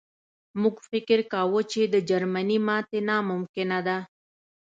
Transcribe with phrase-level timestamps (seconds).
[0.61, 3.97] موږ فکر کاوه چې د جرمني ماتې ناممکنه ده